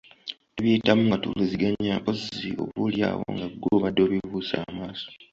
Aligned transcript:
Tubiyitamu 0.55 1.01
nga 1.07 1.17
tuwuliziganya 1.21 1.93
mpozzi 2.01 2.47
oboolyawo 2.63 3.23
nga 3.35 3.47
ggwe 3.51 3.71
obadde 3.77 4.01
obibuusa 4.03 4.55
amaaso. 4.69 5.07